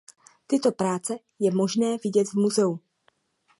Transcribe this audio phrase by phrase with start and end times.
[0.47, 2.79] Tyto práce je možné vidět v muzeu.